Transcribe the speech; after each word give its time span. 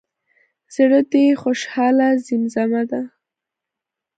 زړه 0.75 0.99
د 1.11 1.13
خوشحالۍ 1.41 2.09
زیمزمه 2.27 2.81
ده. 2.91 3.01